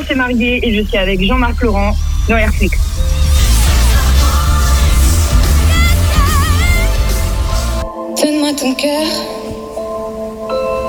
[0.00, 1.94] Bonjour, c'est Marguerite et je suis avec Jean-Marc Laurent
[2.26, 2.78] dans Airflix.
[8.16, 9.06] Donne-moi ton cœur,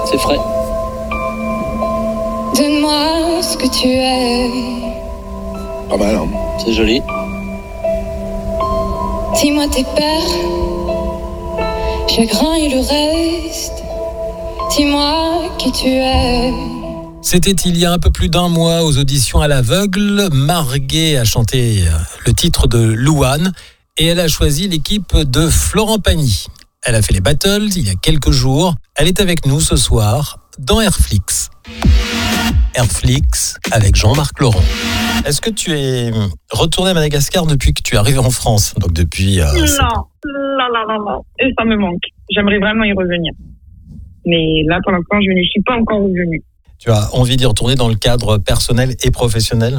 [0.05, 0.39] C'est frais.
[2.55, 4.49] donne-moi ce que tu es.
[5.89, 6.27] Pas mal, hein
[6.63, 7.01] C'est joli.
[9.41, 10.31] Dis-moi tes peurs,
[12.07, 13.83] chagrin et le reste.
[14.69, 16.70] Dis-moi qui tu es.
[17.21, 20.29] C'était il y a un peu plus d'un mois aux auditions à l'aveugle.
[20.33, 21.91] Marguet a chanté euh,
[22.25, 23.53] le titre de Louane
[23.97, 26.47] et elle a choisi l'équipe de Florent Pagny.
[26.83, 28.73] Elle a fait les battles il y a quelques jours.
[28.95, 31.51] Elle est avec nous ce soir dans Airflix.
[32.73, 34.63] Airflix avec Jean-Marc Laurent.
[35.25, 36.11] Est-ce que tu es
[36.51, 38.73] retourné à Madagascar depuis que tu es arrivé en France?
[38.77, 39.39] Donc depuis...
[39.39, 39.59] euh, Non,
[40.25, 41.21] non, non, non, non.
[41.39, 42.01] Et ça me manque.
[42.31, 43.31] J'aimerais vraiment y revenir.
[44.25, 46.41] Mais là, pour l'instant, je n'y suis pas encore revenue.
[46.81, 49.75] Tu as envie d'y retourner dans le cadre personnel et professionnel?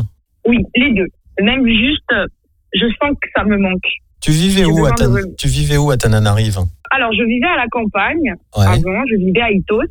[0.47, 1.09] Oui, les deux.
[1.43, 2.13] Même juste,
[2.75, 3.83] je sens que ça me manque.
[4.21, 6.59] tu vivais, où à besoin de tu vivais où à Tananarive?
[6.91, 8.67] Alors, je vivais à la campagne Ouais.
[8.67, 9.83] avant, je vivais à Itos.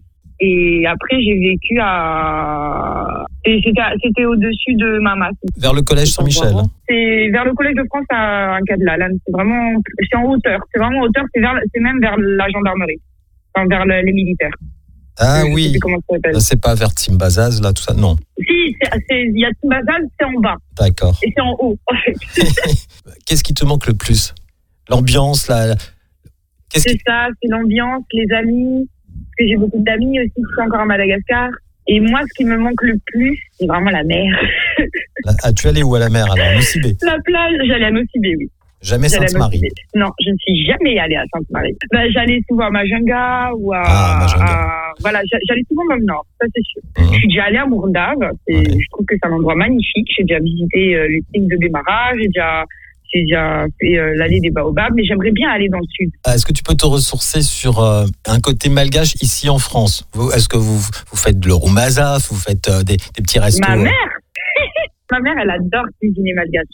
[0.44, 3.26] Et après, j'ai vécu à...
[3.46, 5.30] et C'était au-dessus de Mamas.
[5.58, 6.54] Vers le collège Saint-Michel.
[6.90, 8.58] C'est vers le Collège de France à.
[8.80, 10.60] Là, c'est vraiment, c'est en hauteur.
[10.74, 11.26] C'est vraiment en hauteur.
[11.36, 12.98] C'est vers, même vers la gendarmerie.
[13.54, 14.56] Enfin, vers le- les militaires.
[15.24, 15.78] Ah Je oui,
[16.40, 17.94] c'est pas vers Timbazaz, là, tout ça.
[17.94, 18.76] Non, Si,
[19.12, 20.56] il y a Timbazal, c'est en bas.
[20.78, 21.18] d'accord.
[21.24, 22.16] Et c'est en haut, en fait.
[23.26, 24.34] Qu'est-ce qui te manque le plus?
[24.90, 25.76] L'ambiance, la...
[26.74, 27.02] C'est qui...
[27.06, 28.90] ça, c'est l'ambiance, les amis.
[29.08, 31.50] Parce que j'ai beaucoup d'amis aussi qui sont encore à Madagascar.
[31.88, 34.34] Et moi, ce qui me manque le plus, c'est vraiment la mer.
[35.44, 36.54] Ah, tu allais où à la mer alors?
[36.56, 38.50] Nocibé La plage, j'allais à Nocibé, oui.
[38.82, 39.62] Jamais Sainte-Marie.
[39.96, 41.76] Non, je ne suis jamais allée à Sainte-Marie.
[41.92, 44.46] Ben, j'allais souvent à Majunga ou à, Ah, Majunga.
[44.46, 46.82] à- voilà, j'a- j'allais souvent même nord, ça c'est sûr.
[46.98, 47.14] Mhm.
[47.14, 47.66] Je suis déjà allée à
[48.56, 48.64] Ouais.
[48.66, 50.08] je trouve que c'est un endroit magnifique.
[50.18, 52.66] J'ai déjà visité euh, les signes de démarrage, j'ai déjà,
[53.14, 56.10] j'ai déjà fait euh, l'allée des baobabs, mais j'aimerais bien aller dans le sud.
[56.26, 60.08] Ah, Est-ce que tu peux te ressourcer sur euh, un côté malgache ici en France?
[60.36, 63.76] Est-ce que vous, vous faites le roumazaf, vous faites euh, des, des petits restos Ma
[63.76, 63.92] mère,
[65.12, 66.66] ma mère, elle adore cuisiner malgache.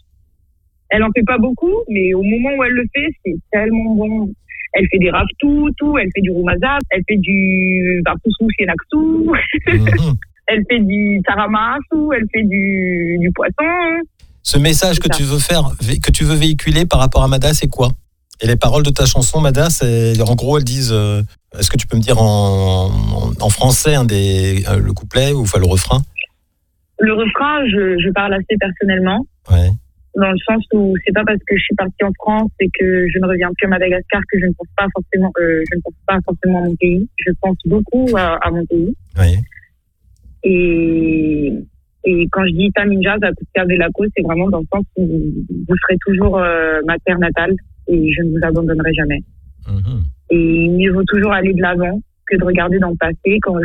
[0.89, 4.31] Elle en fait pas beaucoup, mais au moment où elle le fait, c'est tellement bon.
[4.73, 9.33] Elle fait des raftou, tout, elle fait du roumazap, elle fait du vartousou senaksou,
[9.67, 10.13] mhm.
[10.47, 14.03] elle fait du taramasu, elle fait du, du poisson.
[14.43, 15.17] Ce message que ça.
[15.17, 15.71] tu veux faire,
[16.03, 17.89] que tu veux véhiculer par rapport à Mada, c'est quoi?
[18.41, 20.93] Et les paroles de ta chanson, Mada, c'est en gros, elles disent.
[20.93, 21.21] euh,
[21.57, 25.31] Est-ce que tu peux me dire en, en, en français un des, euh, le couplet
[25.33, 26.01] ou enfin le refrain?
[26.99, 29.69] Le refrain, je, je parle assez personnellement, Ouais.
[30.17, 33.07] Dans le sens où c'est pas parce que je suis partie en France et que
[33.07, 35.93] je ne reviens à Madagascar que je ne pense pas forcément, euh, je ne pense
[36.07, 37.07] pas forcément à mon pays.
[37.25, 38.95] Je pense beaucoup à, à mon pays.
[39.19, 39.37] Oui.
[40.43, 41.53] Et,
[42.03, 44.85] et quand je dis Tamin Jazz à Coup de Laco, c'est vraiment dans le sens
[44.95, 47.53] où vous serez toujours euh, ma terre natale
[47.87, 49.19] et je ne vous abandonnerai jamais.
[49.67, 50.03] Mhm.
[50.31, 53.37] Et mieux vaut toujours aller de l'avant que de regarder dans le passé.
[53.43, 53.59] Quand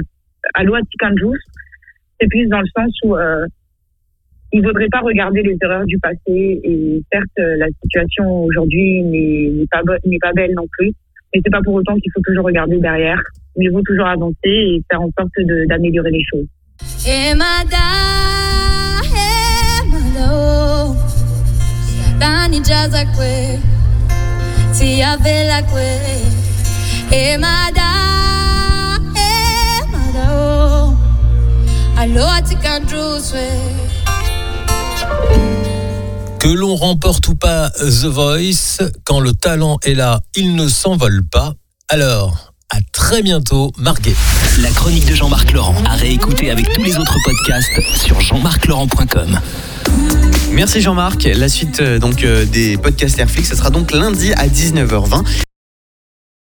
[0.91, 1.37] Tikanjous,
[2.21, 3.47] c'est plus dans le sens où euh,
[4.53, 6.61] il vaudrait pas regarder les erreurs du passé.
[6.63, 10.93] Et certes, euh, la situation aujourd'hui n'est pas, belle non plus.
[11.35, 13.21] Mais c'est pas pour autant qu'il faut toujours regarder derrière.
[13.57, 15.33] Mieux vaut toujours avancer et faire en sorte
[15.69, 16.47] d'améliorer les choses.
[36.39, 41.23] Que l'on remporte ou pas The Voice, quand le talent est là, il ne s'envole
[41.25, 41.55] pas.
[41.89, 44.17] Alors, à très bientôt, Marguet.
[44.61, 49.39] La chronique de Jean-Marc Laurent à réécouter avec tous les autres podcasts sur jean-marc-laurent.com.
[50.53, 51.25] Merci Jean-Marc.
[51.25, 55.52] La suite euh, donc euh, des podcasts Airflix, ce sera donc lundi à 19h20.